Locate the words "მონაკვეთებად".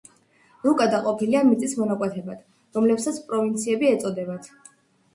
1.83-2.41